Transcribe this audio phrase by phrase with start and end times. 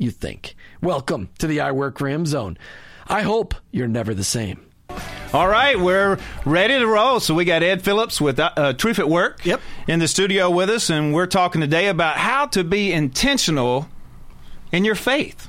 [0.00, 0.56] you think.
[0.80, 2.56] Welcome to the I Work Ram zone.
[3.06, 4.66] I hope you're never the same.
[5.32, 7.20] All right, we're ready to roll.
[7.20, 9.60] So we got Ed Philips with uh, uh, Truth at Work Yep.
[9.86, 13.88] in the studio with us, and we're talking today about how to be intentional
[14.72, 15.48] in your faith.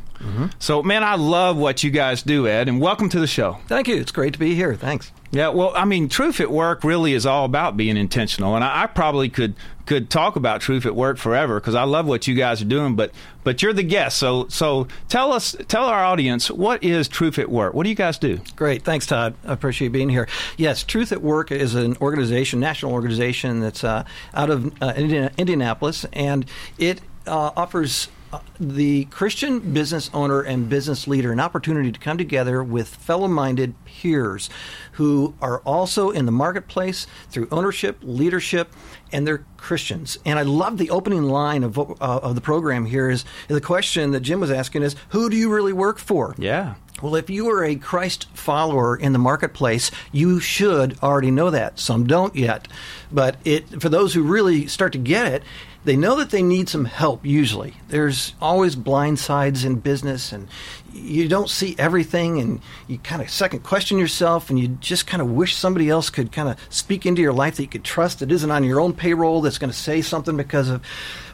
[0.60, 3.58] So, man, I love what you guys do, Ed, and welcome to the show.
[3.66, 3.96] Thank you.
[3.96, 4.76] It's great to be here.
[4.76, 5.12] Thanks.
[5.32, 8.84] Yeah, well, I mean, truth at work really is all about being intentional, and I,
[8.84, 9.56] I probably could
[9.92, 12.96] could talk about truth at work forever because I love what you guys are doing.
[12.96, 13.12] But
[13.44, 17.50] but you're the guest, so so tell us, tell our audience what is truth at
[17.50, 17.74] work.
[17.74, 18.40] What do you guys do?
[18.56, 18.84] Great.
[18.84, 19.36] Thanks, Todd.
[19.46, 20.30] I appreciate being here.
[20.56, 25.32] Yes, Truth at Work is an organization, national organization that's uh, out of uh, Indiana,
[25.38, 26.46] Indianapolis, and
[26.78, 32.18] it uh, offers uh, the Christian business owner and business leader an opportunity to come
[32.18, 34.50] together with fellow minded peers
[34.94, 38.72] who are also in the marketplace through ownership, leadership,
[39.12, 40.18] and they're Christians.
[40.26, 44.12] And I love the opening line of, uh, of the program here is the question
[44.12, 46.36] that Jim was asking is who do you really work for?
[46.38, 46.76] Yeah.
[47.02, 51.80] Well, if you are a Christ follower in the marketplace, you should already know that.
[51.80, 52.68] Some don't yet.
[53.12, 55.44] But it, for those who really start to get it,
[55.84, 57.74] they know that they need some help usually.
[57.88, 60.48] There's always blind sides in business, and
[60.94, 65.22] you don't see everything, and you kind of second question yourself, and you just kind
[65.22, 68.20] of wish somebody else could kind of speak into your life that you could trust
[68.20, 70.86] that isn't on your own payroll that's going to say something because of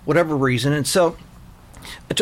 [0.06, 0.72] whatever reason.
[0.72, 1.18] And so,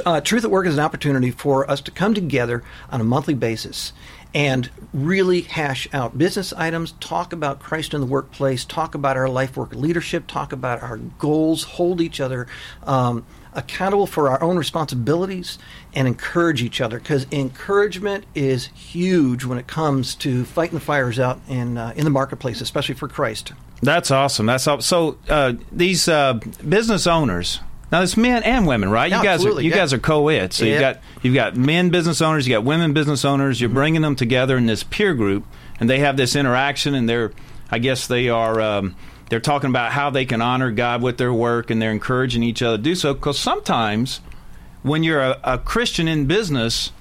[0.06, 3.34] uh, Truth at Work is an opportunity for us to come together on a monthly
[3.34, 3.94] basis
[4.36, 9.30] and really hash out business items, talk about Christ in the workplace, talk about our
[9.30, 12.46] life work leadership, talk about our goals, hold each other
[12.84, 15.58] um, accountable for our own responsibilities,
[15.94, 21.18] and encourage each other because encouragement is huge when it comes to fighting the fires
[21.18, 23.54] out in, uh, in the marketplace, especially for Christ.
[23.82, 24.48] That's awesome.
[24.48, 24.64] That's.
[24.86, 27.62] So uh, these uh, business owners.
[27.92, 29.10] Now it's men and women, right?
[29.12, 29.76] Yeah, you guys, are, you yeah.
[29.76, 30.54] guys are co-ed.
[30.54, 33.62] So you've got you've got men business owners, you got women business owners.
[33.62, 35.46] You're bringing them together in this peer group,
[35.80, 37.32] and they have this interaction, and they're,
[37.70, 38.96] I guess they are, um,
[39.30, 42.62] they're talking about how they can honor God with their work, and they're encouraging each
[42.62, 43.14] other to do so.
[43.14, 44.20] Because sometimes,
[44.82, 46.92] when you're a, a Christian in business,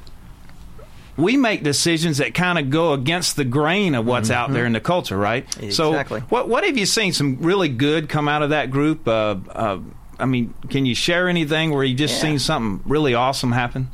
[1.16, 4.72] we make decisions that kind of go against the grain of what's out there in
[4.72, 5.44] the culture, right?
[5.62, 6.20] Exactly.
[6.20, 9.06] So, what what have you seen some really good come out of that group?
[9.06, 9.78] Uh, uh,
[10.18, 12.20] I mean, can you share anything where you just Yeah.
[12.22, 13.88] seen something really awesome happen?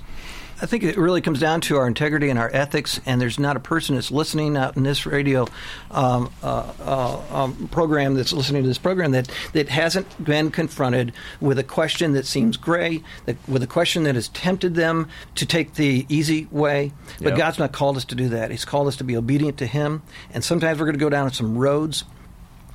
[0.62, 3.00] I think it really comes down to our integrity and our ethics.
[3.06, 5.46] And there's not a person that's listening out in this radio
[5.90, 11.14] um, uh, uh, um, program that's listening to this program that, that hasn't been confronted
[11.40, 15.46] with a question that seems gray, that, with a question that has tempted them to
[15.46, 16.92] take the easy way.
[17.20, 17.38] But Yep.
[17.38, 18.50] God's not called us to do that.
[18.50, 20.02] He's called us to be obedient to Him.
[20.34, 22.04] And sometimes we're going to go down some roads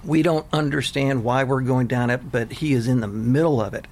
[0.05, 3.73] we don't understand why we're going down it, but he is in the middle of
[3.73, 3.85] it.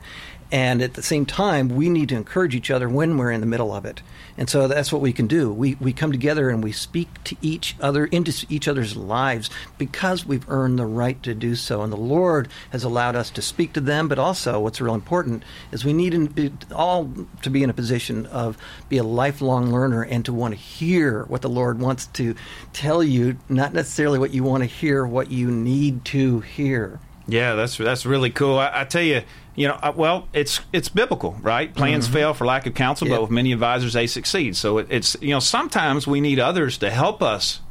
[0.54, 3.48] And at the same time, we need to encourage each other when we're in the
[3.48, 4.04] middle of it.
[4.38, 5.52] And so that's what we can do.
[5.52, 10.28] We, we come together and we speak to each other, into each other's lives, because
[10.28, 11.82] we've earned the right to do so.
[11.82, 15.42] And the Lord has allowed us to speak to them, but also what's real important
[15.72, 17.12] is we need in- all
[17.42, 18.56] to be in a position of
[18.90, 22.36] be a lifelong learner and to want to hear what the Lord wants to
[22.74, 27.00] tell you, not necessarily what you want to hear, what you need to hear.
[27.28, 28.58] Yeah, that's that's really cool.
[28.60, 29.22] I, I tell you,
[29.56, 31.74] you know, uh, well, it's it's biblical, right?
[31.74, 33.16] Plans fail for lack of counsel, Yeah.
[33.16, 34.56] but with many advisors, they succeed.
[34.58, 37.62] So it, it's you know, sometimes we need others to help us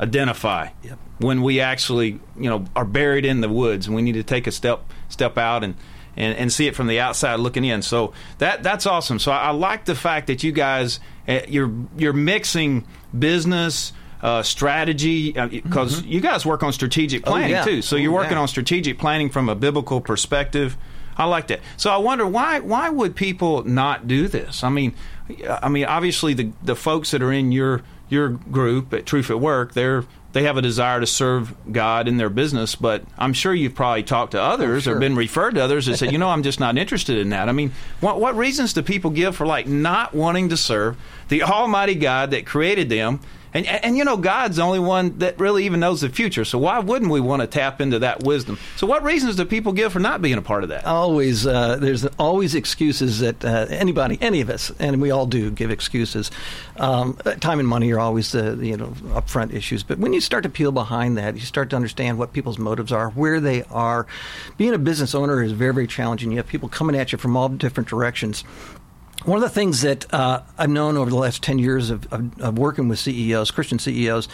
[0.00, 0.98] identify Yep.
[1.18, 4.46] when we actually you know are buried in the woods, and we need to take
[4.46, 5.74] a step step out and.
[6.14, 7.80] And, and see it from the outside looking in.
[7.80, 9.18] So that that's awesome.
[9.18, 12.84] So I, I like the fact that you guys uh, you're you're mixing
[13.18, 17.64] business uh, strategy because you guys work on strategic Oh, planning yeah.
[17.64, 17.82] too.
[17.82, 18.42] So you're Oh, working yeah.
[18.42, 20.76] on strategic planning from a biblical perspective.
[21.16, 21.60] I like that.
[21.76, 24.64] So I wonder why why would people not do this?
[24.64, 24.94] I mean,
[25.60, 29.40] I mean obviously the the folks that are in your your group at Truth at
[29.40, 33.52] Work, they're they have a desire to serve God in their business, but I'm sure
[33.52, 34.98] you've probably talked to others or sure.
[35.00, 37.50] been referred to others that said, you know, I'm just not interested in that.
[37.50, 40.96] I mean, what what reasons do people give for like not wanting to serve
[41.28, 43.20] the Almighty God that created them?
[43.54, 46.44] And, and, and, you know, God's the only one that really even knows the future.
[46.44, 48.58] So why wouldn't we want to tap into that wisdom?
[48.76, 50.86] So what reasons do people give for not being a part of that?
[51.02, 55.50] always uh, there's always excuses that uh, anybody any of us and we all do
[55.50, 56.30] give excuses
[56.76, 60.42] um, time and money are always the you know upfront issues but when you start
[60.42, 64.06] to peel behind that you start to understand what people's motives are where they are
[64.56, 67.36] being a business owner is very very challenging you have people coming at you from
[67.36, 68.44] all different directions
[69.24, 72.40] one of the things that uh, I've known over the last 10 years of, of,
[72.40, 74.28] of working with CEOs, Christian CEOs,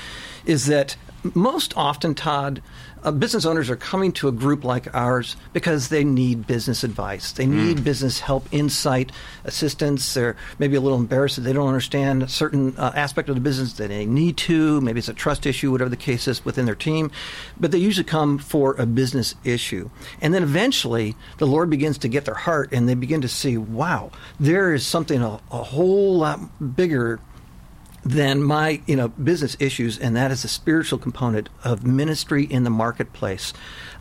[0.46, 0.96] is that
[1.34, 2.62] most often, Todd,
[3.02, 7.32] uh, business owners are coming to a group like ours because they need business advice.
[7.32, 9.12] They need business help, insight,
[9.44, 10.14] assistance.
[10.14, 13.40] They're maybe a little embarrassed that they don't understand a certain uh, aspect of the
[13.40, 14.80] business that they need to.
[14.80, 17.10] Maybe it's a trust issue, whatever the case is within their team.
[17.58, 19.90] But they usually come for a business issue.
[20.20, 23.56] And then eventually, the Lord begins to get their heart and they begin to see,
[23.56, 27.20] wow, there is something a, a whole lot bigger
[28.04, 32.64] than my you know business issues, and that is the spiritual component of ministry in
[32.64, 33.52] the marketplace.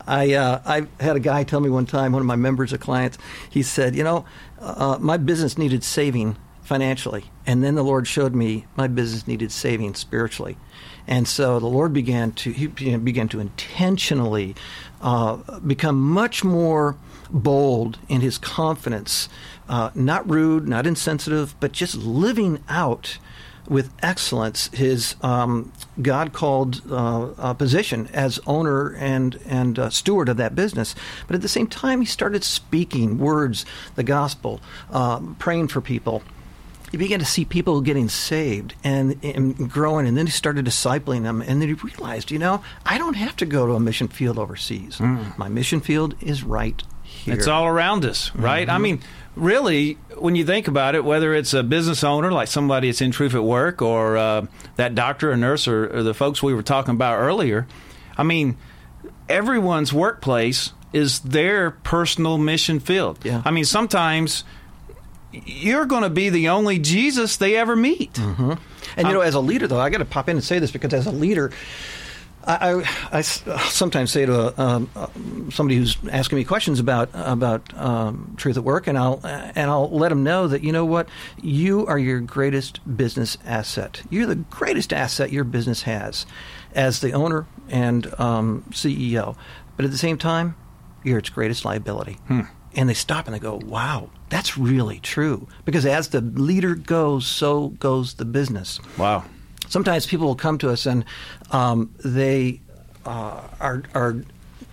[0.06, 2.78] I uh, I had a guy tell me one time, one of my members, a
[2.78, 3.18] client,
[3.48, 4.24] he said, you know,
[4.60, 9.52] uh, my business needed saving financially, and then the Lord showed me my business needed
[9.52, 10.56] saving spiritually.
[11.06, 14.54] And so the Lord began to he began to intentionally
[15.00, 16.96] uh, become much more
[17.30, 19.28] bold in his confidence,
[19.68, 23.18] uh, not rude, not insensitive, but just living out
[23.68, 30.28] with excellence his um, God called uh, uh, position as owner and and uh, steward
[30.28, 30.94] of that business.
[31.26, 34.60] But at the same time, he started speaking words, the gospel,
[34.90, 36.22] um, praying for people.
[36.90, 41.22] He began to see people getting saved and, and growing, and then he started discipling
[41.22, 41.42] them.
[41.42, 44.38] And then he realized, you know, I don't have to go to a mission field
[44.38, 44.98] overseas.
[45.36, 46.82] My mission field is right
[47.18, 47.34] here.
[47.34, 48.68] It's all around us, right?
[48.68, 48.82] I mm-hmm.
[48.82, 49.00] mean,
[49.36, 53.10] really, when you think about it, whether it's a business owner like somebody that's in
[53.10, 54.46] Truth at Work or uh,
[54.76, 57.66] that doctor or nurse or, or the folks we were talking about earlier,
[58.16, 58.56] I mean,
[59.28, 63.18] everyone's workplace is their personal mission field.
[63.24, 63.42] Yeah.
[63.44, 64.44] I mean, sometimes
[65.32, 68.14] you're going to be the only Jesus they ever meet.
[68.14, 68.52] Mm-hmm.
[68.96, 70.58] And you um, know, as a leader, though, I got to pop in and say
[70.58, 71.52] this because as a leader,
[72.48, 75.06] I, I- I sometimes say to a, um, uh,
[75.50, 79.90] somebody who's asking me questions about about um, truth at work, and I'll and I'll
[79.90, 81.08] let them know that you know what,
[81.42, 84.02] you are your greatest business asset.
[84.10, 86.26] You're the greatest asset your business has,
[86.74, 89.36] as the owner and um, CEO.
[89.76, 90.56] But at the same time,
[91.04, 92.18] you're its greatest liability.
[92.74, 97.26] And they stop and they go, "Wow, that's really true." Because as the leader goes,
[97.26, 99.24] so goes the business Wow.
[99.68, 101.04] Sometimes people will come to us and
[101.50, 102.60] um, they
[103.04, 104.16] uh, are are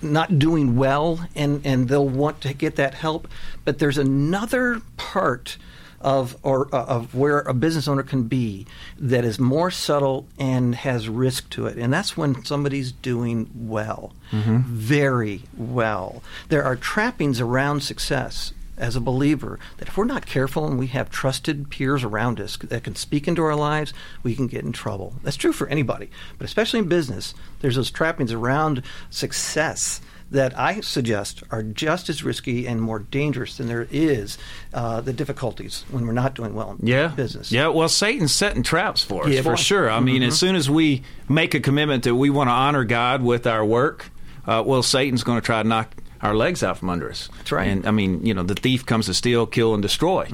[0.02, 3.28] not doing well and, and they'll want to get that help.
[3.64, 5.58] But there's another part
[6.02, 8.68] of or uh, of where a business owner can be
[9.00, 11.78] that is more subtle and has risk to it.
[11.78, 14.14] And that's when somebody's doing well.
[14.32, 16.22] Very well.
[16.50, 20.88] There are trappings around success as a believer that if we're not careful and we
[20.88, 24.72] have trusted peers around us that can speak into our lives, we can get in
[24.72, 25.14] trouble.
[25.24, 27.34] That's true for anybody, but especially in business.
[27.62, 30.02] There's those trappings around success
[30.32, 34.38] that I suggest are just as risky and more dangerous than there is
[34.74, 37.10] uh, the difficulties when we're not doing well in yeah.
[37.10, 37.52] business.
[37.52, 39.56] Yeah, well, Satan's setting traps for us, Yeah, for boy.
[39.56, 39.90] sure.
[39.90, 43.22] I mean, as soon as we make a commitment that we want to honor God
[43.22, 44.10] with our work,
[44.48, 47.30] uh, well, Satan's going to try to knock our legs out from under us.
[47.38, 47.68] That's right.
[47.68, 50.28] And, I mean, you know, the thief comes to steal, kill, and destroy.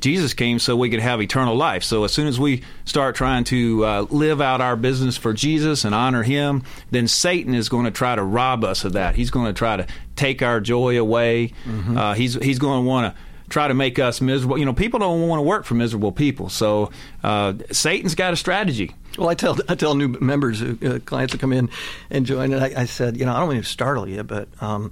[0.00, 1.84] Jesus came so we could have eternal life.
[1.84, 5.84] So as soon as we start trying to uh, live out our business for Jesus
[5.84, 9.14] and honor Him, then Satan is going to try to rob us of that.
[9.14, 9.86] He's going to try to
[10.16, 11.52] take our joy away.
[11.96, 14.58] Uh, he's he's going to want to try to make us miserable.
[14.58, 16.48] You know, people don't want to work for miserable people.
[16.48, 16.90] So
[17.22, 18.94] uh, Satan's got a strategy.
[19.18, 21.68] Well, I tell I tell new members, uh, clients who come in
[22.10, 24.48] and join, and I, I said, you know, I don't mean to startle you, but
[24.60, 24.90] um,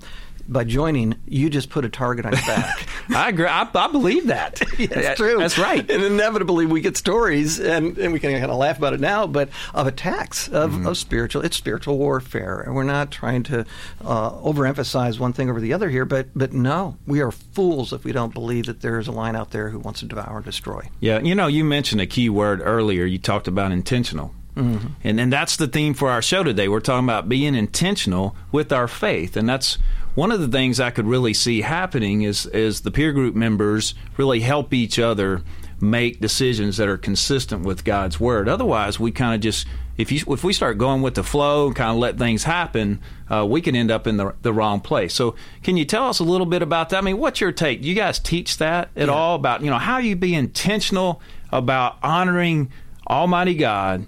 [0.51, 2.87] by joining, you just put a target on your back.
[3.11, 3.47] I agree.
[3.47, 4.57] I, I believe that.
[4.79, 5.39] That's true.
[5.39, 5.89] That's right.
[5.91, 9.27] And inevitably, we get stories, and, and we can kind of laugh about it now,
[9.27, 10.87] but of attacks of, Mm-hmm.
[10.87, 11.43] of spiritual.
[11.43, 13.65] It's spiritual warfare, and we're not trying to
[14.05, 16.05] uh, overemphasize one thing over the other here.
[16.05, 19.35] But but no, we are fools if we don't believe that there is a line
[19.37, 20.89] out there who wants to devour and destroy.
[21.01, 23.05] Yeah, you know, you mentioned a key word earlier.
[23.05, 24.35] You talked about intentional.
[24.61, 24.89] Mm-hmm.
[25.05, 26.69] And and that's the theme for our show today.
[26.69, 29.37] We're talking about being intentional with our faith.
[29.37, 29.79] And that's
[30.15, 33.95] one of the things I could really see happening is is the peer group members
[34.17, 35.43] really help each other
[35.81, 38.49] make decisions that are consistent with God's word.
[38.49, 41.77] Otherwise, we kind of just if you if we start going with the flow and
[41.77, 43.01] kind of let things happen,
[43.31, 45.15] uh, we can end up in the the wrong place.
[45.15, 46.99] So, can you tell us a little bit about that?
[46.99, 47.83] I mean, what's your take?
[47.83, 51.97] Do you guys teach that at all about you know how you be intentional about
[52.03, 52.71] honoring
[53.09, 54.07] Almighty God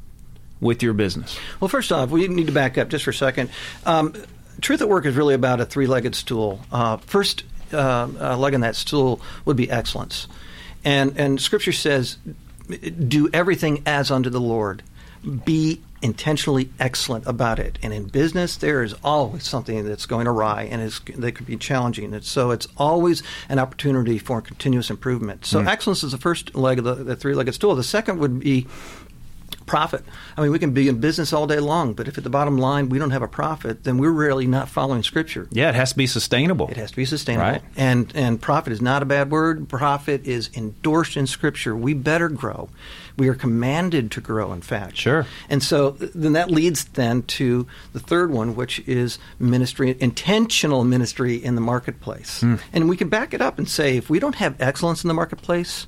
[0.63, 1.39] with your business?
[1.61, 3.51] Well, first off, we need to back up just for a second.
[3.85, 4.15] Um,
[4.63, 6.61] Truth at Work is really about a three legged stool.
[6.71, 10.29] Uh, first uh, uh, leg on that stool would be excellence.
[10.85, 12.17] And, and Scripture says,
[13.09, 14.83] do everything as unto the Lord.
[15.45, 17.79] Be intentionally excellent about it.
[17.83, 21.57] And in business, there is always something that's going awry and is, that could be
[21.57, 22.13] challenging.
[22.13, 25.45] And so it's always an opportunity for continuous improvement.
[25.45, 27.75] So excellence is the first leg of the, the three legged stool.
[27.75, 28.67] The second would be
[29.73, 30.05] profit.
[30.37, 32.59] I mean, we can be in business all day long, but if at the bottom
[32.59, 35.49] line we don't have a profit, then we're really not following Scripture.
[35.51, 36.69] Yeah, it has to be sustainable.
[36.69, 37.53] It has to be sustainable.
[37.53, 37.63] Right.
[37.75, 39.71] And and profit is not a bad word.
[39.71, 41.75] Profit is endorsed in Scripture.
[41.75, 42.69] We better grow.
[43.17, 44.99] We are commanded to grow, in fact.
[44.99, 45.27] Sure.
[45.49, 51.37] And so then that leads then to the third one, which is ministry, intentional ministry
[51.37, 52.43] in the marketplace.
[52.43, 52.57] Hmm.
[52.75, 55.15] And we can back it up and say if we don't have excellence in the
[55.15, 55.87] marketplace,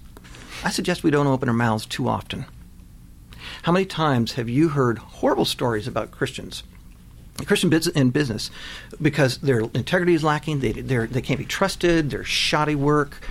[0.64, 2.47] I suggest we don't open our mouths too often.
[3.64, 6.64] How many times have you heard horrible stories about Christians?
[7.47, 8.50] Christian in business,
[9.00, 13.26] because their integrity is lacking, they they can't be trusted, they're shoddy work.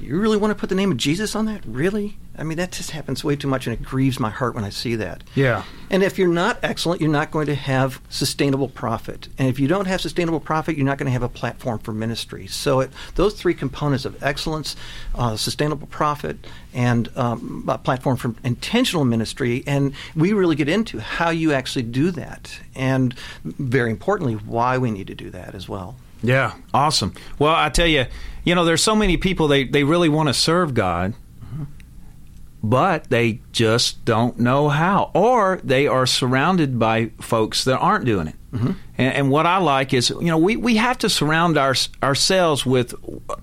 [0.00, 1.64] You really want to put the name of Jesus on that?
[1.66, 2.16] Really?
[2.36, 4.70] I mean, that just happens way too much, and it grieves my heart when I
[4.70, 5.22] see that.
[5.34, 5.62] Yeah.
[5.88, 9.28] And if you're not excellent, you're not going to have sustainable profit.
[9.38, 11.92] And if you don't have sustainable profit, you're not going to have a platform for
[11.92, 12.48] ministry.
[12.48, 14.74] So it, those three components of excellence,
[15.14, 20.98] uh, sustainable profit, and um, a platform for intentional ministry, and we really get into
[20.98, 25.68] how you actually do that, and very importantly, why we need to do that as
[25.68, 25.96] well.
[26.24, 27.12] Yeah, awesome.
[27.38, 28.06] Well, I tell you,
[28.44, 31.12] you know, there's so many people they they really want to serve God,
[32.62, 38.28] but they just don't know how, or they are surrounded by folks that aren't doing
[38.28, 38.34] it.
[38.52, 38.72] Mm-hmm.
[38.96, 42.64] And, and what I like is, you know, we, we have to surround our, ourselves
[42.64, 42.94] with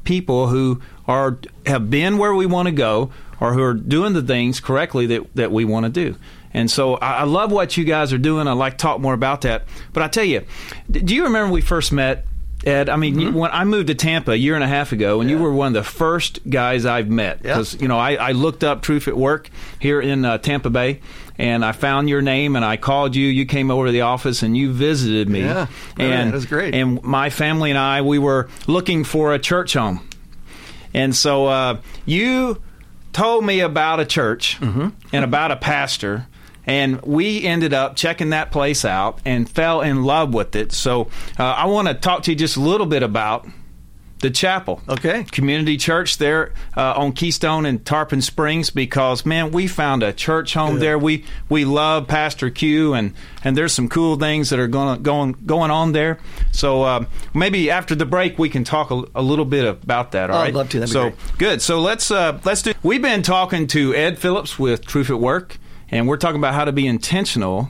[0.06, 4.24] people who are have been where we want to go, or who are doing the
[4.24, 6.18] things correctly that that we want to do.
[6.54, 8.48] And so I, I love what you guys are doing.
[8.48, 9.66] I'd like to talk more about that.
[9.94, 10.46] But I tell you,
[10.90, 12.26] do you remember when we first met?
[12.65, 15.20] Ed, I mean, you, when I moved to Tampa a year and a half ago,
[15.20, 17.53] and you were one of the first guys I've met Yeah.
[17.56, 19.50] because you know I, I looked up Truth at Work
[19.80, 21.00] here in uh, Tampa Bay,
[21.39, 23.25] and I found your name, and I called you.
[23.27, 25.41] You came over to the office, and you visited me.
[25.41, 25.65] Yeah.
[26.00, 26.75] Oh, and that was great.
[26.75, 30.08] And my family and I, we were looking for a church home,
[30.94, 32.62] and so uh, you
[33.12, 34.89] told me about a church Mm-hmm.
[35.12, 36.27] and about a pastor.
[36.65, 40.72] And we ended up checking that place out and fell in love with it.
[40.72, 41.08] So
[41.39, 43.48] uh, I want to talk to you just a little bit about
[44.22, 44.82] the chapel.
[44.88, 45.24] Okay.
[45.32, 50.53] Community church there uh, on Keystone and Tarpon Springs because man, we found a church
[50.53, 50.98] home there.
[51.00, 53.13] We we love Pastor Q and
[53.44, 56.20] and there's some cool things that are going going going on there.
[56.51, 60.30] So uh, maybe after the break we can talk a, a little bit about that.
[60.30, 60.80] All Oh, I'd love to.
[60.80, 61.62] That'd be so good.
[61.62, 62.74] So let's uh, let's do.
[62.84, 65.58] We've been talking to Ed Philips with Truth at Work,
[65.91, 67.69] and we're talking about how to be intentional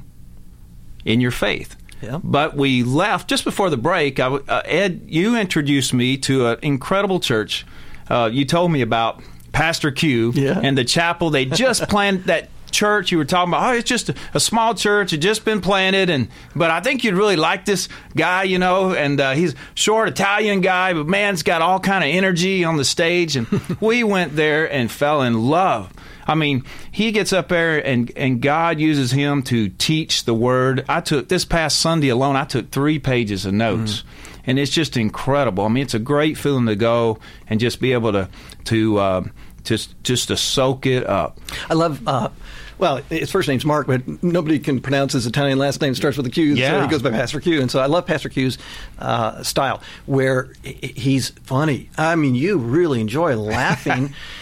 [1.05, 1.75] in your faith.
[2.01, 2.19] Yeah.
[2.23, 4.19] But we left just before the break.
[4.19, 7.65] I, uh, Ed, you introduced me to an incredible church.
[8.09, 10.59] Uh, you told me about Pastor Q Yeah.
[10.63, 11.29] and the chapel.
[11.29, 13.73] They just planned that church you were talking about.
[13.73, 15.13] Oh, it's just a, a small church.
[15.13, 18.93] It just been planted, and but I think you'd really like this guy, you know.
[18.93, 22.85] And uh, he's short Italian guy, but man's got all kind of energy on the
[22.85, 23.35] stage.
[23.35, 23.47] And
[23.81, 25.91] we went there and fell in love.
[26.31, 30.85] I mean, he gets up there and and God uses him to teach the word.
[30.87, 32.35] I took this past Sunday alone.
[32.35, 34.03] I took three pages of notes.
[34.43, 35.65] And it's just incredible.
[35.65, 38.27] I mean, it's a great feeling to go and just be able to
[38.65, 39.23] to uh,
[39.63, 41.39] just just to soak it up.
[41.69, 42.01] I love.
[42.07, 42.29] Uh,
[42.79, 45.91] well, his first name's Mark, but nobody can pronounce his Italian last name.
[45.91, 46.81] It Starts with a Q, so Yeah.
[46.81, 47.61] he goes by Pastor Q.
[47.61, 48.57] And so I love Pastor Q's
[48.97, 51.91] uh, style, where he's funny.
[51.95, 54.15] I mean, you really enjoy laughing,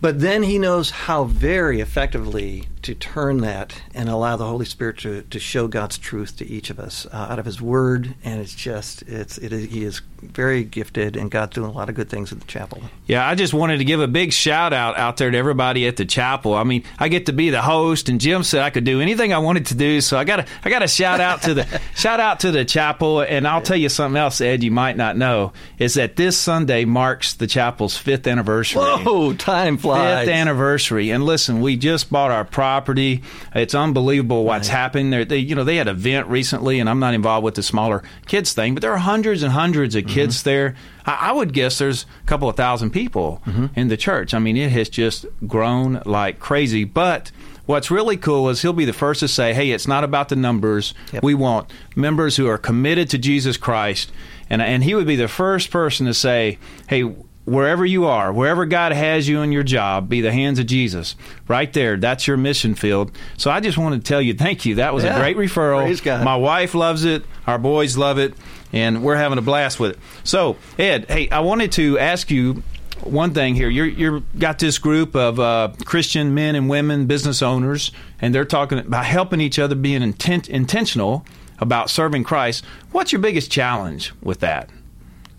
[0.00, 4.98] but then he knows how very effectively to turn that and allow the Holy Spirit
[4.98, 8.14] to, to show God's truth to each of us uh, out of His Word.
[8.22, 11.88] And it's just, it's it is, he is very gifted, and God's doing a lot
[11.88, 12.82] of good things at the chapel.
[13.06, 15.96] Yeah, I just wanted to give a big shout out out there to everybody at
[15.96, 16.54] the chapel.
[16.54, 19.32] I mean, I get to be the host, and Jim said I could do anything
[19.32, 22.20] I wanted to do, so I got I got to shout out to the shout
[22.20, 23.20] out to the chapel.
[23.20, 26.84] And I'll tell you something else, Ed, you might not know is that this Sunday
[26.84, 28.82] marks the chapel's fifth anniversary.
[28.82, 30.26] Whoa, time flies.
[30.26, 32.44] Fifth anniversary, and listen, we just bought our
[32.76, 33.22] property.
[33.54, 35.24] It's unbelievable what's happening there.
[35.24, 38.02] They, you know, they had an event recently, and I'm not involved with the smaller
[38.26, 40.48] kids thing, but there are hundreds and hundreds of kids mm-hmm.
[40.48, 40.74] there.
[41.06, 43.66] I, I would guess there's a couple of thousand people mm-hmm.
[43.76, 44.34] in the church.
[44.34, 46.84] I mean, it has just grown like crazy.
[46.84, 47.30] But
[47.64, 50.36] what's really cool is he'll be the first to say, "Hey, it's not about the
[50.36, 50.92] numbers.
[51.14, 51.22] Yep.
[51.22, 54.12] We want members who are committed to Jesus Christ."
[54.50, 57.10] And and he would be the first person to say, "Hey,
[57.46, 61.16] wherever you are, wherever God has you in your job, be the hands of Jesus.
[61.48, 63.10] Right there, that's your mission field.
[63.38, 64.74] So I just wanted to tell you, thank you.
[64.74, 65.16] That was Yeah.
[65.16, 65.86] a great referral.
[66.24, 67.24] My wife loves it.
[67.46, 68.34] Our boys love it,
[68.72, 69.98] and we're having a blast with it.
[70.24, 72.62] So Ed, hey, I wanted to ask you.
[73.02, 77.42] One thing here, you're you're got this group of uh, Christian men and women, business
[77.42, 81.24] owners, and they're talking about helping each other, being intent, intentional
[81.58, 82.64] about serving Christ.
[82.92, 84.70] What's your biggest challenge with that?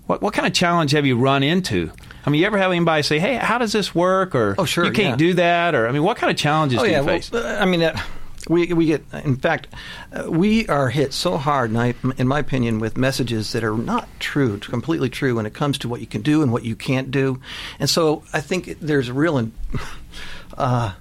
[0.07, 1.91] What what kind of challenge have you run into?
[2.25, 4.85] I mean, you ever have anybody say, "Hey, how does this work?" Or Oh, sure,
[4.85, 5.27] you can't yeah.
[5.27, 7.31] do that," or I mean, what kind of challenges Oh do yeah, you face?
[7.31, 7.97] well, uh, I mean, uh,
[8.49, 9.03] we we get.
[9.25, 9.67] In fact,
[10.13, 14.07] uh, we are hit so hard, I, in my opinion, with messages that are not
[14.19, 17.11] true, completely true, when it comes to what you can do and what you can't
[17.11, 17.39] do.
[17.79, 19.51] And so, I think there's a real.
[20.57, 20.91] Uh,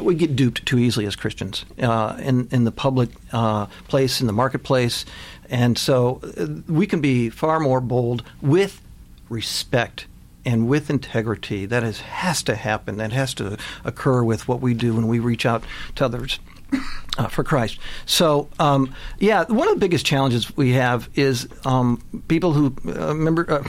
[0.00, 4.28] we get duped too easily as Christians uh, in in the public uh, place, in
[4.28, 5.04] the marketplace,
[5.50, 8.80] and so uh, we can be far more bold with
[9.28, 10.06] respect
[10.44, 11.66] and with integrity.
[11.66, 12.96] That is, has to happen.
[12.96, 15.64] That has to occur with what we do when we reach out
[15.96, 16.38] to others.
[17.18, 17.80] Uh, for Christ.
[18.06, 23.12] So, um, yeah, one of the biggest challenges we have is um, people who uh,
[23.52, 23.64] uh,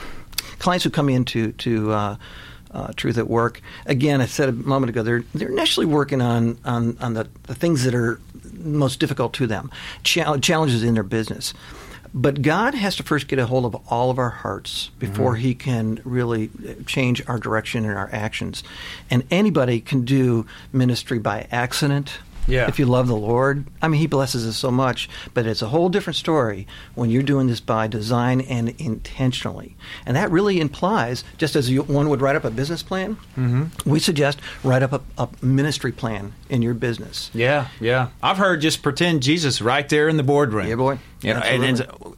[0.59, 2.17] clients who come into to uh,
[2.69, 3.61] uh, Truth at Work.
[3.87, 7.55] Again, I said a moment ago, they're they're initially working on on, on the, the
[7.55, 8.21] things that are
[8.63, 9.71] most difficult to them,
[10.03, 11.53] challenges in their business.
[12.13, 15.41] But God has to first get a hold of all of our hearts before mm-hmm.
[15.41, 18.63] He can really uh, change our direction and our actions.
[19.09, 22.19] And anybody can do ministry by accident.
[22.47, 22.67] Yeah.
[22.67, 25.67] If you love the Lord, I mean, He blesses us so much, but it's a
[25.67, 29.75] whole different story when you're doing this by design and intentionally.
[30.05, 33.89] And that really implies, just as you, one would write up a business plan, Mm-hmm.
[33.89, 37.29] we suggest write up a, a ministry plan in your business.
[37.33, 38.09] Yeah, yeah.
[38.21, 40.67] I've heard just pretend Jesus right there in the boardroom.
[40.67, 40.99] Yeah, boy.
[41.21, 42.15] Yeah, and, and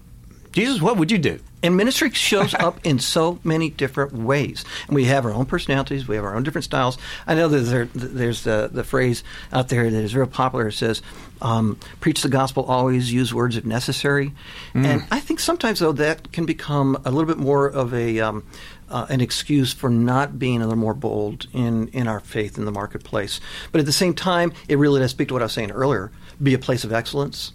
[0.53, 1.39] Jesus, what would you do?
[1.63, 4.63] And ministry shows up in so many different ways.
[4.87, 6.97] And we have our own personalities, we have our own different styles.
[7.25, 10.67] I know that there, there's the, the phrase out there that is real popular.
[10.67, 11.01] It says,
[11.41, 14.33] um, preach the gospel always, use words if necessary.
[14.73, 18.19] And I think sometimes, though, that can become a little bit more of a.
[18.19, 18.45] Um,
[18.89, 22.65] uh, an excuse for not being a little more bold in, in our faith in
[22.65, 23.39] the marketplace.
[23.71, 26.11] But at the same time, it really does speak to what I was saying earlier
[26.41, 27.53] be a place of excellence.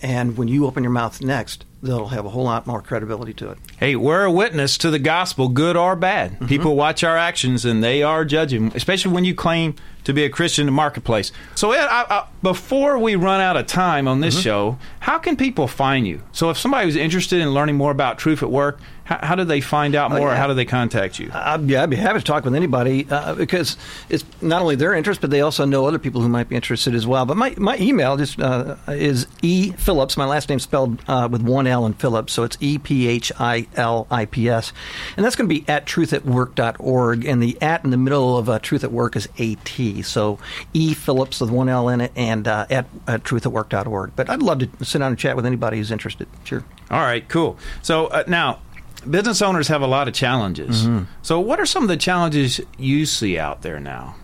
[0.00, 3.50] And when you open your mouth next, that'll have a whole lot more credibility to
[3.50, 3.58] it.
[3.78, 6.32] Hey, we're a witness to the gospel, good or bad.
[6.32, 6.46] Mm-hmm.
[6.46, 10.28] People watch our actions and they are judging, especially when you claim to be a
[10.30, 11.30] Christian in the marketplace.
[11.54, 14.22] So, Ed, I, I, before we run out of time on Mm-hmm.
[14.22, 16.22] this show, how can people find you?
[16.32, 19.44] So, if somebody was interested in learning more about Truth at Work, how, how do
[19.44, 20.36] they find out more Oh, yeah.
[20.36, 21.30] how do they contact you?
[21.32, 23.76] Uh, yeah, I'd be happy to talk with anybody uh, because
[24.08, 26.94] it's not only their interest, but they also know other people who might be interested
[26.96, 27.24] as well.
[27.24, 30.16] But my, my email just uh, is e philips.
[30.16, 33.32] My last name spelled uh, with one L in Philips, so it's E P H
[33.40, 34.72] I L I P S.
[35.16, 37.24] And that's going to be at truthatwork.org.
[37.24, 40.04] And the at in the middle of uh, Truth at Work is AT.
[40.04, 40.38] So
[40.72, 44.12] E Philips with one L in it and uh, at, at truthatwork.org.
[44.14, 46.28] But I'd love to sit down and chat with anybody who's interested.
[46.44, 46.64] Sure.
[46.90, 47.58] All right, cool.
[47.82, 48.60] So uh, now,
[49.08, 50.84] business owners have a lot of challenges.
[50.84, 51.04] Mm-hmm.
[51.22, 54.16] So, what are some of the challenges you see out there now?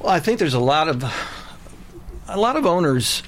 [0.00, 1.04] Well, I think there's a lot of
[2.28, 3.22] a lot of owners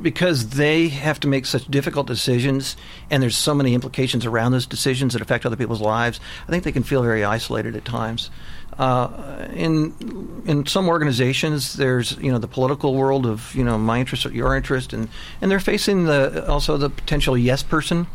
[0.00, 2.76] because they have to make such difficult decisions
[3.10, 6.20] and there's so many implications around those decisions that affect other people's lives.
[6.46, 8.30] I think they can feel very isolated at times.
[8.78, 14.00] Uh, in in some organizations, there's you know the political world of you know my
[14.00, 15.08] interest or your interest, and
[15.42, 18.06] and they're facing the also the potential yes person.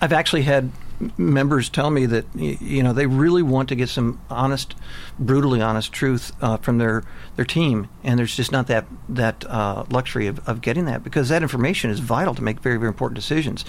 [0.00, 0.72] I've actually had
[1.16, 4.74] members tell me that you know they really want to get some honest,
[5.18, 7.02] brutally honest truth uh, from their
[7.36, 11.28] their team, and there's just not that that uh, luxury of, of getting that because
[11.28, 13.64] that information is vital to make very very important decisions.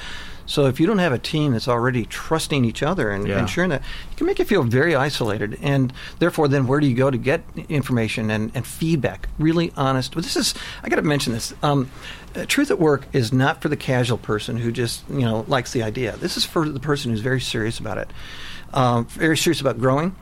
[0.46, 3.40] So if you don't have a team that's already trusting each other and Yeah.
[3.40, 6.96] ensuring that, it can make you feel very isolated, and therefore, then where do you
[6.96, 9.30] go to get information and, and feedback?
[9.40, 10.16] Really honest.
[10.16, 10.54] Well, this is
[10.84, 11.54] I got to mention this.
[11.64, 11.90] Um,
[12.36, 15.72] uh, Truth at Work is not for the casual person who just you know likes
[15.72, 16.18] the idea.
[16.18, 18.10] This is for the person who's very serious about it,
[18.74, 20.16] um, very serious about growing,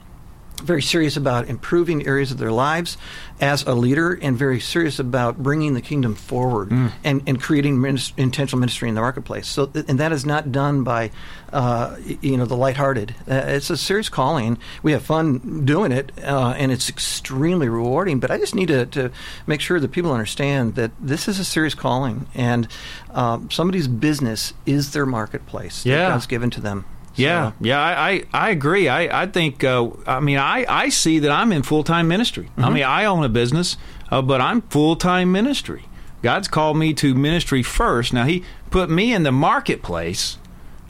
[0.63, 2.97] very serious about improving areas of their lives
[3.39, 6.71] as a leader, and very serious about bringing the kingdom forward
[7.04, 9.47] and, and creating minis- intentional ministry in the marketplace.
[9.47, 11.10] So, th- and that is not done by,
[11.52, 13.15] uh, you know, the lighthearted.
[13.28, 14.60] Uh, it's a serious calling.
[14.84, 18.19] We have fun doing it, uh, and it's extremely rewarding.
[18.19, 19.12] But I just need to, to
[19.47, 22.67] make sure that people understand that this is a serious calling, and
[23.12, 25.97] um, somebody's business is their marketplace Yeah.
[26.04, 26.86] that God's given to them.
[27.15, 28.88] Yeah, So- yeah, I, I, I agree.
[28.88, 32.50] I, I think, uh, I mean, I, I see that I'm in full time ministry.
[32.58, 32.74] I Mm-hmm.
[32.74, 33.78] mean, I own a business,
[34.10, 35.84] uh, but I'm full time ministry.
[36.21, 38.13] God's called me to ministry first.
[38.13, 40.38] Now, He put me in the marketplace.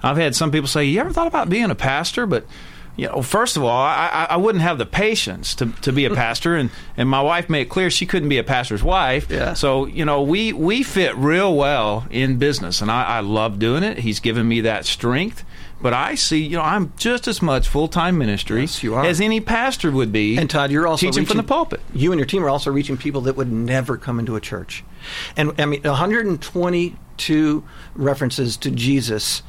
[0.03, 2.25] I've had some people say, You ever thought about being a pastor?
[2.25, 2.45] But,
[2.95, 6.06] you know, first of all, I, I, I wouldn't have the patience to, to be
[6.06, 6.15] a hmm.
[6.15, 6.56] pastor.
[6.56, 9.27] And, and my wife made it clear she couldn't be a pastor's wife.
[9.30, 9.54] Yeah.
[9.54, 12.82] So, you know, we, we fit real well in business.
[12.82, 13.99] And I, I love doing it.
[13.99, 15.43] He's given me that strength.
[15.82, 19.41] But I see, you know, I'm just as much full time ministry Yes, as any
[19.41, 20.38] pastor would be.
[20.38, 21.82] And Todd, you're also teaching from the pulpit.
[21.93, 24.84] You and your team are also reaching people that would never come into a church.
[25.36, 27.63] And I mean, 122
[27.95, 29.41] references to Jesus.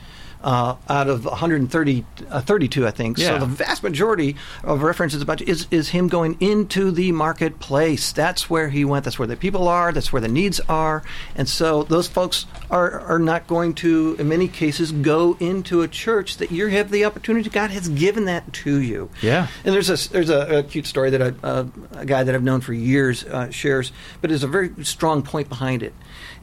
[0.42, 3.16] Uh, out of 130, uh, 32, I think.
[3.16, 3.28] Yeah.
[3.28, 8.10] So the vast majority of references about is is him going into the marketplace.
[8.10, 9.04] That's where he went.
[9.04, 9.92] That's where the people are.
[9.92, 11.04] That's where the needs are.
[11.36, 15.88] And so those folks are are not going to, in many cases, go into a
[15.88, 17.48] church that you have the opportunity.
[17.48, 19.10] God has given that to you.
[19.20, 19.46] Yeah.
[19.64, 22.42] And there's a there's a, a cute story that I, uh, a guy that I've
[22.42, 25.94] known for years uh, shares, but there's a very strong point behind it.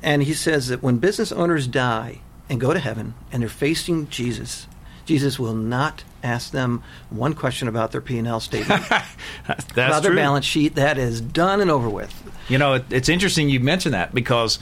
[0.02, 4.10] And he says that when business owners die and go to heaven and they're facing
[4.10, 4.68] Jesus,
[5.06, 8.84] Jesus will not ask them one question about their P and L statement,
[9.48, 10.20] That's about their true.
[10.20, 10.76] balance sheet.
[10.76, 12.14] That is done and over with.
[12.48, 14.60] You know, it, it's interesting you mention that because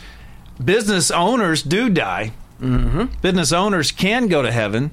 [0.64, 2.32] business owners do die.
[2.62, 3.20] Mm-hmm.
[3.22, 4.92] Business owners can go to heaven,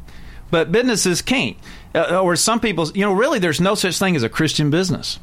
[0.50, 1.56] but businesses can't.
[1.94, 5.18] Uh, or some people, you know, really, there's no such thing as a Christian business.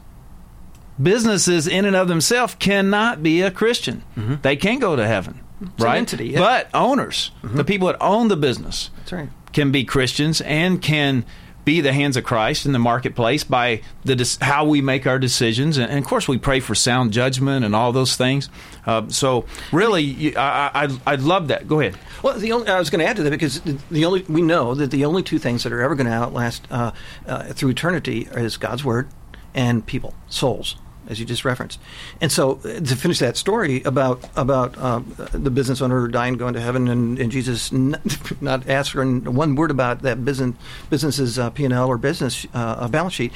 [1.02, 4.04] Businesses, in and of themselves, cannot be a Christian.
[4.42, 5.40] They can go to heaven,
[5.80, 5.98] right?
[5.98, 6.40] entity, yeah.
[6.40, 9.30] But owners, the people that own the business, That's right.
[9.54, 11.26] can be Christians and can
[11.64, 15.78] be the hands of Christ in the marketplace by the how we make our decisions,
[15.78, 18.50] and, and of course we pray for sound judgment and all those things.
[18.86, 21.68] Uh, so really, you, I, I I love that.
[21.68, 21.98] Go ahead.
[22.24, 24.42] Well, the only, I was going to add to that because the, the only we
[24.42, 26.94] know that the only two things that are ever going to outlast uh,
[27.28, 29.08] uh, through eternity is God's word
[29.54, 30.78] and people, souls,
[31.12, 31.80] as you just referenced.
[32.22, 35.02] And so, uh, to finish that story about about uh,
[35.34, 38.02] the business owner dying, going to heaven, and, and Jesus not,
[38.42, 40.56] not asking one word about that business
[40.90, 43.34] business's uh, P and L or business uh, balance sheet.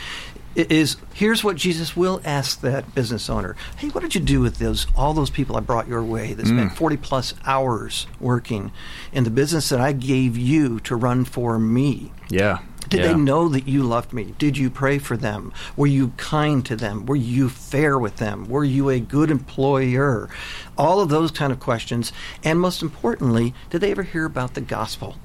[0.56, 4.58] Is here's what Jesus will ask that business owner: Hey, what did you do with
[4.58, 8.72] those all those people I brought your way that spent forty plus hours working
[9.12, 12.14] in the business that I gave you to run for me?
[12.30, 12.60] Yeah.
[12.89, 13.08] Did yeah.
[13.08, 14.34] they know that you loved me?
[14.38, 15.54] Did you pray for them?
[15.76, 17.06] Were you kind to them?
[17.06, 18.48] Were you fair with them?
[18.48, 20.30] Were you a good employer?
[20.78, 22.12] All of those kind of questions.
[22.43, 25.15] And most importantly, did they ever hear about the gospel?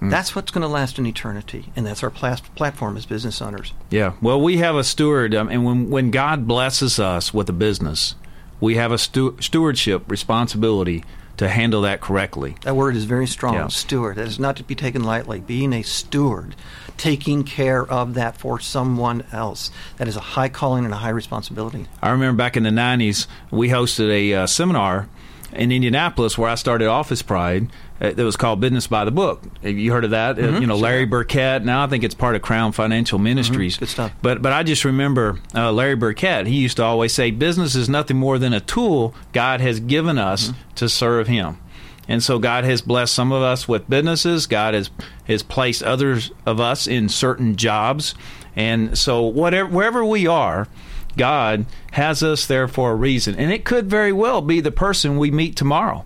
[0.00, 0.10] Hmm.
[0.10, 3.72] That's what's going to last in eternity, and that's our plas- platform as business owners.
[3.90, 4.14] Yeah.
[4.20, 8.14] Well, we have a steward, um, and when when God blesses us with a business,
[8.60, 11.04] we have a stu- stewardship responsibility
[11.36, 12.56] to handle that correctly.
[12.62, 13.54] That word is very strong.
[13.54, 13.68] Yeah.
[13.68, 14.16] Steward.
[14.16, 15.40] That is not to be taken lightly.
[15.40, 16.54] Being a steward,
[16.96, 19.70] taking care of that for someone else.
[19.96, 21.86] That is a high calling and a high responsibility.
[22.02, 25.08] I remember back in the 90s, we hosted a uh, seminar
[25.52, 27.68] in Indianapolis where I started Office Pride.
[28.00, 29.42] Uh, that was called Business by the Book.
[29.62, 30.38] Have you heard of that?
[30.38, 31.64] Uh, you know, Larry Burkett.
[31.64, 33.76] Now I think it's part of Crown Financial Ministries.
[33.78, 34.12] Good stuff.
[34.22, 36.46] But but I just remember uh, Larry Burkett.
[36.46, 40.18] He used to always say, "Business is nothing more than a tool God has given
[40.18, 41.58] us to serve Him."
[42.06, 44.46] And so God has blessed some of us with businesses.
[44.46, 44.90] God has
[45.24, 48.14] has placed others of us in certain jobs.
[48.56, 50.68] And so whatever wherever we are,
[51.16, 53.34] God has us there for a reason.
[53.36, 56.04] And it could very well be the person we meet tomorrow.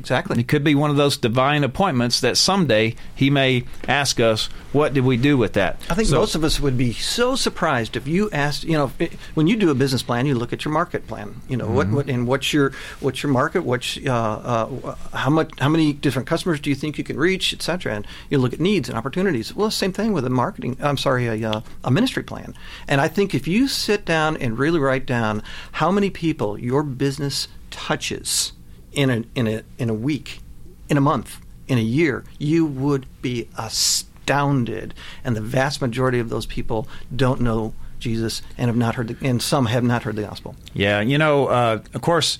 [0.00, 0.40] Exactly.
[0.40, 4.94] It could be one of those divine appointments that someday he may ask us, what
[4.94, 5.78] did we do with that?
[5.90, 8.90] I think So- most of us would be so surprised if you asked, you know,
[8.98, 11.42] if- when you do a business plan, you look at your market plan.
[11.48, 13.62] You know, what, what and what's your what's your market?
[13.64, 17.52] What's uh, uh, how much how many different customers do you think you can reach,
[17.52, 17.94] et cetera?
[17.94, 19.54] And you look at needs and opportunities.
[19.54, 20.76] Well, same thing with a marketing.
[20.80, 22.54] I'm sorry, a, uh, a ministry plan.
[22.88, 26.82] And I think if you sit down and really write down how many people your
[26.82, 28.52] business touches
[28.92, 30.40] in a in a in a week,
[30.88, 34.94] in a month, in a year, you would be astounded.
[35.24, 39.26] And the vast majority of those people don't know Jesus and have not heard, the,
[39.26, 40.56] and some have not heard the gospel.
[40.72, 42.38] Yeah, you know, uh, of course,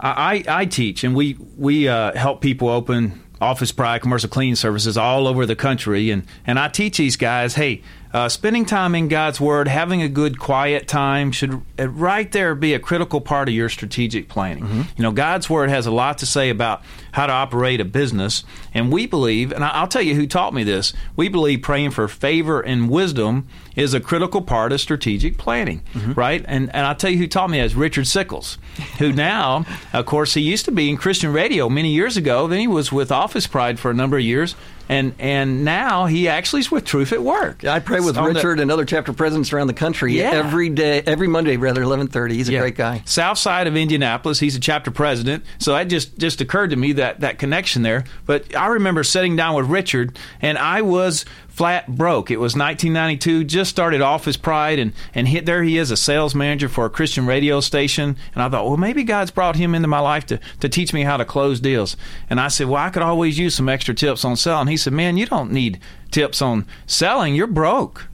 [0.00, 4.96] I, I teach and we we uh, help people open office pride commercial cleaning services
[4.96, 7.82] all over the country, and and I teach these guys, hey.
[8.12, 12.54] Uh, spending time in God's Word, having a good quiet time should uh, right there
[12.54, 14.86] be a critical part of your strategic planning.
[14.96, 18.44] You know, God's Word has a lot to say about how to operate a business,
[18.72, 22.08] and we believe, and I'll tell you who taught me this, we believe praying for
[22.08, 25.82] favor and wisdom is a critical part of strategic planning,
[26.16, 26.44] right?
[26.48, 28.56] And and I'll tell you who taught me that is Richard Sickles,
[28.98, 32.46] who now, of course, he used to be in Christian radio many years ago.
[32.48, 34.54] Then he was with Office Pride for a number of years,
[34.88, 37.64] and and now he actually is with Truth at Work.
[37.64, 40.30] I pray with On the- Richard and other chapter presidents around the country Yeah.
[40.30, 42.36] every day, every Monday, rather, 1130.
[42.36, 42.60] He's a Yeah.
[42.60, 43.02] great guy.
[43.04, 44.40] South side of Indianapolis.
[44.40, 45.44] He's a chapter president.
[45.58, 48.04] So that just just occurred to me that that connection there.
[48.26, 51.24] But I remember sitting down with Richard, and I was
[51.58, 52.30] flat broke.
[52.30, 53.42] It was 1992.
[53.42, 56.90] Just started Office Pride, and and hit, there he is, a sales manager for a
[56.90, 58.16] Christian radio station.
[58.32, 61.02] And I thought, well, maybe God's brought him into my life to to teach me
[61.02, 61.96] how to close deals.
[62.30, 64.68] And I said, well, I could always use some extra tips on selling.
[64.68, 65.80] He said, man, you don't need
[66.12, 67.34] tips on selling.
[67.34, 68.06] You're broke.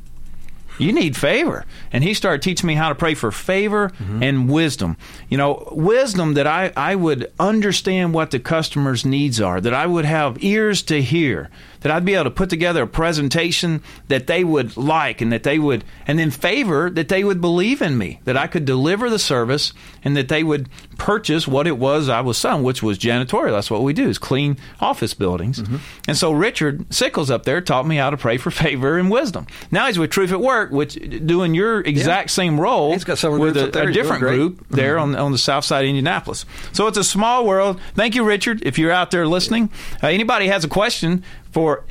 [0.79, 1.65] You need favor.
[1.93, 4.23] And he started teaching me how to pray for favor mm-hmm.
[4.23, 4.97] and wisdom.
[5.29, 9.87] You know, wisdom that I, I would understand what the customer's needs are, that I
[9.87, 11.51] would have ears to hear,
[11.85, 15.43] that I'd be able to put together a presentation that they would like and that
[15.43, 19.11] they would, and then favor that they would believe in me, that I could deliver
[19.11, 22.99] the service and that they would purchase what it was I was selling, which was
[22.99, 23.51] janitorial.
[23.51, 25.63] That's what we do, is clean office buildings.
[26.09, 29.47] And so Richard Sickles up there taught me how to pray for favor and wisdom.
[29.71, 30.95] Now he's with Truth at Work, which
[31.27, 35.33] doing your exact same role He's got with a, a different group there on, on
[35.33, 36.47] the south side of Indianapolis.
[36.73, 37.79] So it's a small world.
[37.95, 39.69] Thank you, Richard, if you're out there listening.
[40.03, 41.23] Uh, anybody has a question
[41.55, 41.85] for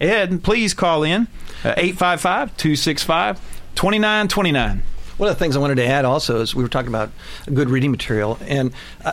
[0.00, 1.28] Ed, please call in
[1.62, 3.38] uh, 855 265
[3.74, 4.82] 2929.
[5.18, 7.10] One of the things I wanted to add also is we were talking about
[7.52, 8.72] good reading material, and
[9.04, 9.12] uh,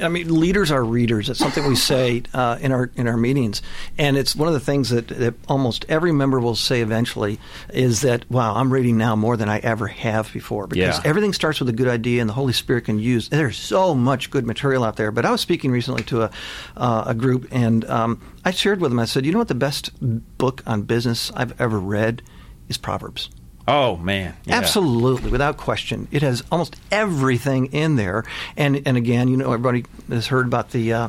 [0.00, 1.28] I mean, leaders are readers.
[1.30, 3.62] It's something we say uh, in our in our meetings,
[3.96, 7.38] and it's one of the things that, that almost every member will say eventually
[7.72, 11.02] is that, "Wow, I'm reading now more than I ever have before." Because Yeah.
[11.08, 13.28] everything starts with a good idea, and the Holy Spirit can use.
[13.28, 15.12] There's so much good material out there.
[15.12, 16.30] But I was speaking recently to a
[16.76, 18.98] uh, a group, and um, I shared with them.
[18.98, 19.48] I said, "You know what?
[19.48, 22.22] The best book on business I've ever read
[22.68, 23.30] is Proverbs."
[23.68, 24.34] Oh, man.
[24.46, 24.54] Yeah.
[24.56, 26.08] Absolutely, without question.
[26.10, 28.24] It has almost everything in there.
[28.56, 30.92] And and again, you know, everybody has heard about the.
[30.92, 31.08] Uh,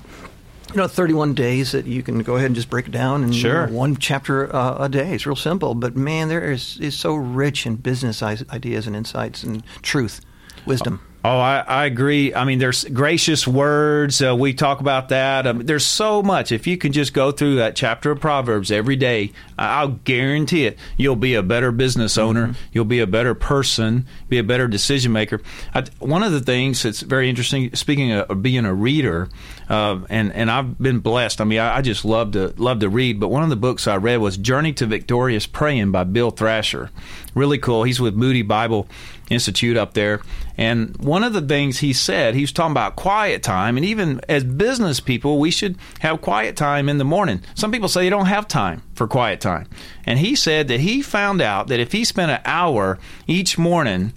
[0.71, 3.33] you know, 31 days that you can go ahead and just break it down and
[3.35, 3.61] Sure.
[3.65, 5.15] you know, one chapter uh, a day.
[5.15, 9.41] It's real simple, but man, there is is so rich in business ideas and insights
[9.41, 10.21] and truth,
[10.67, 11.01] wisdom.
[11.21, 12.34] Oh, I, I agree.
[12.34, 14.21] I mean, there's gracious words.
[14.21, 15.45] Uh, we talk about that.
[15.45, 16.53] Um, there's so much.
[16.53, 20.79] If you can just go through that chapter of Proverbs every day, I'll guarantee it.
[20.95, 22.55] You'll be a better business owner.
[22.71, 24.05] You'll be a better person.
[24.29, 25.41] Be a better decision maker.
[25.73, 27.75] I, one of the things that's very interesting.
[27.75, 29.27] Speaking of being a reader,
[29.67, 31.41] uh, and and I've been blessed.
[31.41, 33.19] I mean, I, I just love to love to read.
[33.19, 36.91] But one of the books I read was Journey to Victorious Praying by Bill Thrasher.
[37.36, 37.84] Really cool.
[37.84, 38.88] He's with Moody Bible
[39.29, 40.21] Institute up there.
[40.57, 43.77] And one of the things he said, he was talking about quiet time.
[43.77, 47.41] And even as business people, we should have quiet time in the morning.
[47.55, 49.67] Some people say they don't have time for quiet time.
[50.05, 54.13] And he said that he found out that if he spent an hour each morning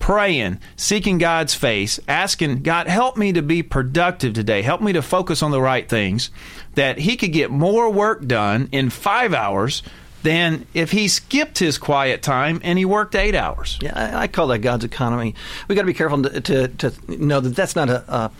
[0.00, 5.02] praying, seeking God's face, asking, God, help me to be productive today, help me to
[5.02, 6.30] focus on the right things,
[6.74, 9.82] that he could get more work done in five hours
[10.22, 13.78] than if he skipped his quiet time and he worked eight hours.
[13.80, 15.34] Yeah, I, I call that God's economy.
[15.68, 18.30] We got to be careful to, to, to know that that's not a, a,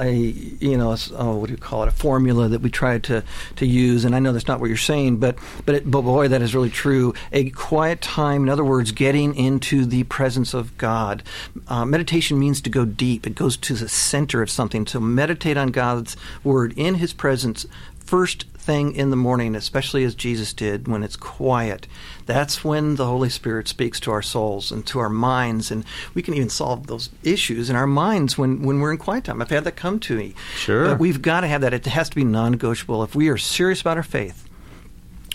[0.00, 1.88] a you know, oh, what do you call it?
[1.88, 3.22] A formula that we try to,
[3.56, 4.04] to use.
[4.04, 6.54] And I know that's not what you're saying, but but, it, but boy, that is
[6.54, 7.14] really true.
[7.32, 11.22] A quiet time, in other words, getting into the presence of God.
[11.68, 13.26] Uh, meditation means to go deep.
[13.26, 14.84] It goes to the center of something.
[14.86, 17.66] To meditate on God's word in His presence
[18.10, 21.86] first thing in the morning, especially as Jesus did, when it's quiet.
[22.26, 26.20] That's when the Holy Spirit speaks to our souls and to our minds, and we
[26.20, 29.40] can even solve those issues in our minds when, when we're in quiet time.
[29.40, 30.34] I've had that come to me.
[30.56, 30.86] Sure.
[30.86, 31.72] But we've got to have that.
[31.72, 33.04] It has to be non negotiable.
[33.04, 34.44] If we are serious about our faith,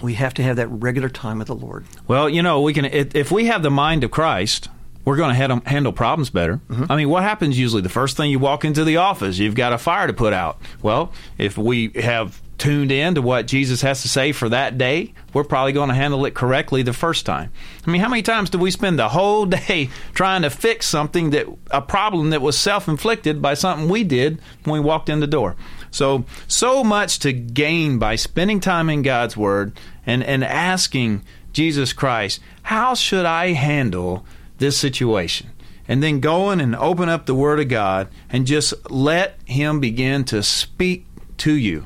[0.01, 1.85] we have to have that regular time with the Lord.
[2.09, 4.67] Well, you know, we can if we have the mind of Christ,
[5.05, 6.59] we're going to handle problems better.
[6.67, 6.91] Mm-hmm.
[6.91, 7.83] I mean, what happens usually?
[7.83, 10.59] The first thing you walk into the office, you've got a fire to put out.
[10.81, 15.13] Well, if we have tuned in to what Jesus has to say for that day,
[15.33, 17.51] we're probably going to handle it correctly the first time.
[17.85, 21.31] I mean, how many times do we spend the whole day trying to fix something
[21.31, 25.27] that a problem that was self-inflicted by something we did when we walked in the
[25.27, 25.55] door?
[25.91, 31.93] So, so much to gain by spending time in God's word and and asking Jesus
[31.93, 34.25] Christ, how should I handle
[34.57, 35.51] this situation?
[35.87, 40.25] And then going and open up the word of God and just let him begin
[40.25, 41.05] to speak
[41.37, 41.85] to you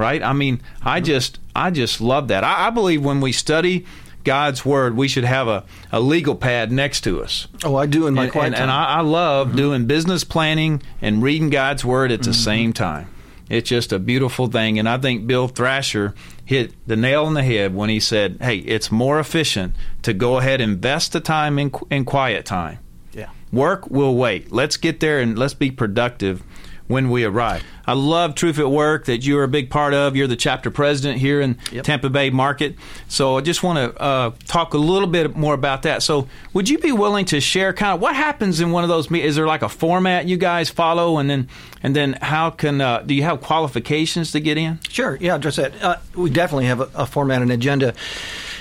[0.00, 0.22] right?
[0.22, 2.42] I mean, I just I just love that.
[2.42, 3.86] I, I believe when we study
[4.24, 7.46] God's word, we should have a, a legal pad next to us.
[7.62, 8.62] Oh, I do in my and, quiet and, time.
[8.62, 9.56] and I, I love mm-hmm.
[9.56, 12.44] doing business planning and reading God's word at the mm-hmm.
[12.44, 13.08] same time.
[13.50, 17.42] It's just a beautiful thing, and I think Bill Thrasher hit the nail on the
[17.42, 21.58] head when he said, "Hey, it's more efficient to go ahead and invest the time
[21.58, 22.78] in in quiet time.
[23.12, 24.52] Yeah, work will wait.
[24.52, 26.42] Let's get there and let's be productive."
[26.90, 27.62] When we arrive.
[27.86, 30.16] I love Truth at Work that you're a big part of.
[30.16, 31.84] You're the chapter president here in yep.
[31.84, 32.74] Tampa Bay Market.
[33.06, 36.02] So I just want to uh, talk a little bit more about that.
[36.02, 39.08] So would you be willing to share kind of what happens in one of those
[39.08, 39.30] meetings?
[39.30, 41.48] Is there like a format you guys follow, and then
[41.82, 44.80] and then how can uh, do you have qualifications to get in?
[44.88, 45.16] Sure.
[45.20, 45.80] Yeah, just that.
[45.80, 47.94] Uh, we definitely have a, a format and agenda.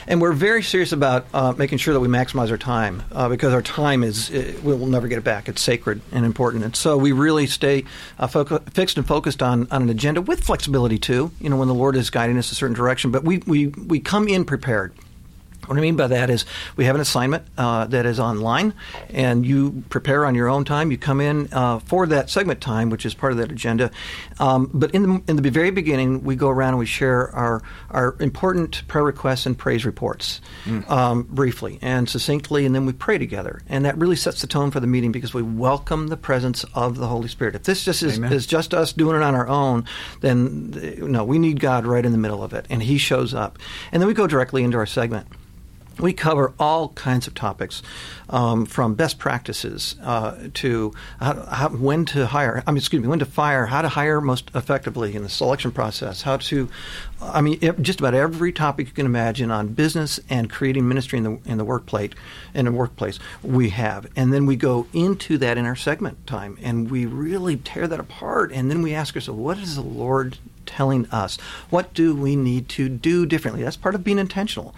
[0.10, 3.54] And we're very serious about uh, making sure that we maximize our time uh, because
[3.54, 5.48] our time is, it, we'll never get it back.
[5.48, 6.64] It's sacred and important.
[6.64, 7.86] And so we really stay
[8.18, 8.26] uh,
[8.72, 11.96] fixed and focused on, on an agenda with flexibility too, you know, when the Lord
[11.96, 13.12] is guiding us a certain direction.
[13.12, 14.94] But we, we, we come in prepared.
[15.70, 16.46] What I mean by that is
[16.78, 18.74] we have an assignment uh, that is online,
[19.10, 20.90] and you prepare on your own time.
[20.90, 23.92] You come in uh, for that segment time, which is part of that agenda.
[24.40, 27.62] Um, but in the in the very beginning, we go around and we share our
[27.92, 30.90] our important prayer requests and praise reports mm.
[30.90, 33.62] um, briefly and succinctly, and then we pray together.
[33.70, 36.98] And that really sets the tone for the meeting because we welcome the presence of
[36.98, 37.54] the Holy Spirit.
[37.54, 39.86] If this just is, is just us doing it on our own,
[40.22, 43.60] then no, we need God right in the middle of it, and He shows up.
[43.92, 45.28] And then we go directly into our segment.
[46.00, 47.82] We cover all kinds of topics,
[48.30, 52.64] um, from best practices uh, to how, how, when to hire.
[52.66, 55.72] I mean, excuse me, when to fire, how to hire most effectively in the selection
[55.72, 56.70] process, how to.
[57.22, 61.24] I mean, just about every topic you can imagine on business and creating ministry in
[61.24, 62.12] the in the workplace
[62.54, 66.58] in the workplace we have, and then we go into that in our segment time,
[66.62, 70.38] and we really tear that apart, and then we ask ourselves, what is the Lord
[70.66, 71.38] telling us?
[71.70, 73.64] What do we need to do differently?
[73.64, 74.76] That's part of being intentional.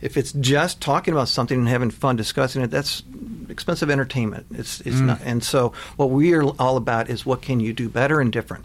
[0.00, 3.02] If it's just talking about something and having fun discussing it, that's
[3.48, 4.46] expensive entertainment.
[4.52, 5.06] It's it's mm.
[5.06, 5.20] not.
[5.24, 8.64] And so what we are all about is what can you do better and different.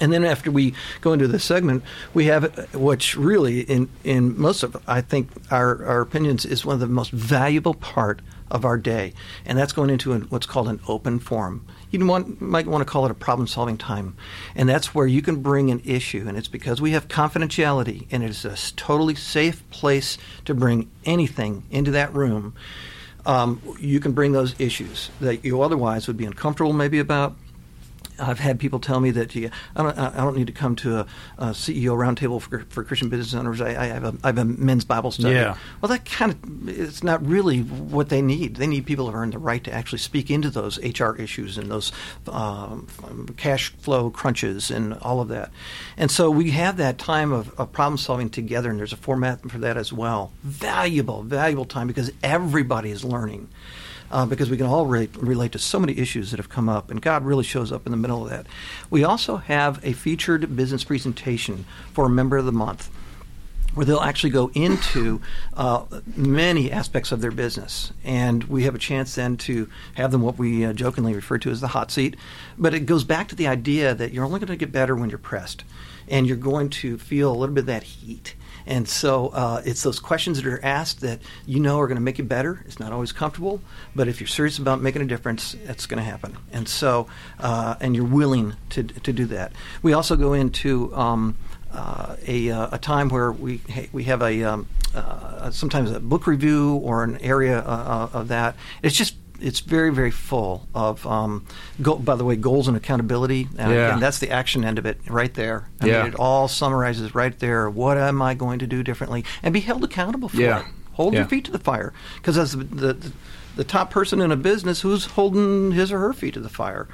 [0.00, 4.62] And then after we go into the segment, we have which really in in most
[4.62, 8.78] of I think our our opinions is one of the most valuable part of our
[8.78, 9.12] day,
[9.44, 13.04] and that's going into what's called an open forum you want, might want to call
[13.04, 14.16] it a problem solving time.
[14.54, 16.24] And that's where you can bring an issue.
[16.28, 20.90] And it's because we have confidentiality and it is a totally safe place to bring
[21.04, 22.54] anything into that room.
[23.24, 27.36] Um, you can bring those issues that you otherwise would be uncomfortable maybe about
[28.18, 29.50] I've had people tell me that I
[29.82, 31.06] don't I don't need to come to a,
[31.38, 33.60] a CEO roundtable for, for Christian business owners.
[33.60, 35.34] I, I, have a I have a men's Bible study.
[35.34, 35.56] Yeah.
[35.80, 38.56] Well, that kind of it's not really what they need.
[38.56, 41.70] They need people who earn the right to actually speak into those HR issues and
[41.70, 41.92] those
[42.28, 42.86] um,
[43.36, 45.50] cash flow crunches and all of that.
[45.96, 49.50] And so we have that time of, of problem solving together, and there's a format
[49.50, 50.32] for that as well.
[50.42, 53.48] Valuable, valuable time because everybody is learning
[54.10, 56.90] uh, because we can all relate, relate to so many issues that have come up,
[56.90, 58.46] and God really shows up in the middle of that.
[58.90, 62.90] We also have a featured business presentation for a member of the month
[63.76, 65.20] where they'll actually go into
[65.54, 65.84] uh,
[66.16, 67.92] many aspects of their business.
[68.04, 71.50] And we have a chance then to have them what we uh, jokingly refer to
[71.50, 72.16] as the hot seat.
[72.56, 75.10] But it goes back to the idea that you're only going to get better when
[75.10, 75.62] you're pressed.
[76.08, 78.34] And you're going to feel a little bit of that heat
[78.66, 82.02] And so uh, it's those questions that are asked that you know are going to
[82.02, 82.62] make you better.
[82.66, 83.60] It's not always comfortable,
[83.94, 86.36] but if you're serious about making a difference, it's going to happen.
[86.52, 87.06] And so,
[87.38, 89.52] uh, and you're willing to to do that.
[89.82, 91.36] We also go into um,
[91.72, 93.60] uh, a, uh, a time where we
[93.92, 98.56] we have a um, uh, sometimes a book review or an area uh, of that.
[98.82, 101.44] It's just it's very very full of um,
[101.82, 103.92] go, by the way goals and accountability and, Yeah.
[103.94, 106.02] and that's the action end of it right there I Yeah.
[106.04, 109.60] mean, it all summarizes right there what am i going to do differently and be
[109.60, 110.60] held accountable for Yeah.
[110.60, 111.20] it hold Yeah.
[111.20, 113.12] your feet to the fire because as the, the
[113.56, 116.88] the top person in a business who's holding his or her feet to the fire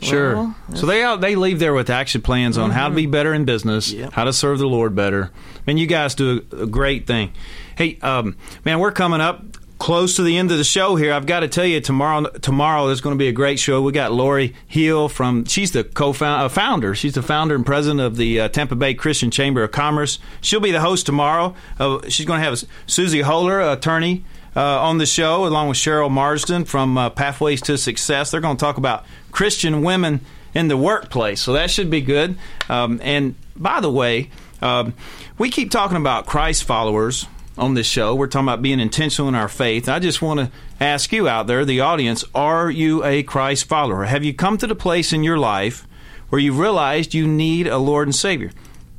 [0.00, 0.34] Sure.
[0.34, 3.32] Well, so they out, they leave there with action plans on how to be better
[3.32, 4.12] in business, Yep.
[4.12, 5.30] how to serve the Lord better.
[5.66, 7.32] Man, you guys do a, a great thing.
[7.78, 9.42] Hey, um, man, we're coming up
[9.78, 11.12] close to the end of the show here.
[11.12, 13.82] I've got to tell you, tomorrow tomorrow there's going to be a great show.
[13.82, 16.94] We got Lori Hill from she's the co-founder, uh, founder.
[16.94, 20.18] She's the founder and president of the uh, Tampa Bay Christian Chamber of Commerce.
[20.40, 21.54] She'll be the host tomorrow.
[21.78, 24.24] Uh, she's going to have Susie Holler, attorney
[24.56, 28.30] uh, on the show, along with Cheryl Marsden from uh, Pathways to Success.
[28.30, 30.20] They're going to talk about Christian women
[30.54, 32.36] in the workplace, so that should be good.
[32.68, 34.30] Um, and by the way,
[34.62, 34.94] um,
[35.36, 37.26] we keep talking about Christ followers
[37.56, 38.14] on this show.
[38.14, 39.88] We're talking about being intentional in our faith.
[39.88, 40.50] I just want to
[40.80, 44.04] ask you out there, the audience, are you a Christ follower?
[44.04, 45.86] Have you come to the place in your life
[46.28, 48.50] where you've realized you need a Lord and Savior?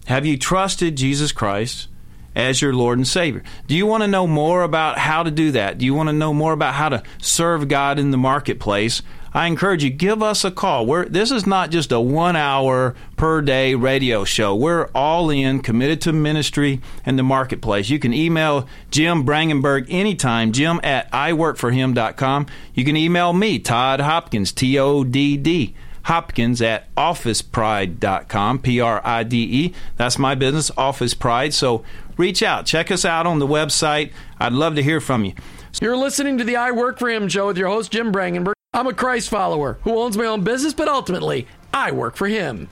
[0.06, 1.88] Have you trusted Jesus Christ?
[2.36, 3.44] as your Lord and Savior.
[3.66, 5.78] Do you want to know more about how to do that?
[5.78, 9.02] Do you want to know more about how to serve God in the marketplace?
[9.36, 10.86] I encourage you, give us a call.
[10.86, 14.56] We're, this is not just a one hour per day radio show.
[14.56, 17.90] We're all in, committed to ministry and the marketplace.
[17.90, 22.46] You can email Jim Brangenberg anytime, jim at iworkforhim.com.
[22.74, 25.76] You can email me, Todd Hopkins, T O D D.
[26.04, 29.74] Hopkins at officepride.com, P R I D E.
[29.98, 31.54] That's my business, Office Pride.
[31.54, 31.84] So
[32.16, 34.14] reach out, check us out on the website.
[34.40, 35.34] I'd love to hear from you.
[35.82, 38.55] You're listening to the I Work for Him show with your host, Jim Brangenberg.
[38.76, 42.68] I'm a Christ follower who owns my own business, but ultimately, I work for him.